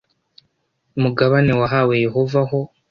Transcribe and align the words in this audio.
mugabane 1.01 1.51
wahawe 1.59 1.93
yehova 2.05 2.39
ho 2.49 2.59